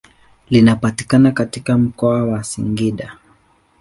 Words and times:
Linapatikana 0.49 1.31
katika 1.31 1.77
mkoa 1.77 2.23
wa 2.23 2.43
Singida. 2.43 3.17